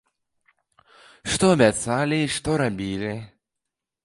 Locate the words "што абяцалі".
1.33-2.17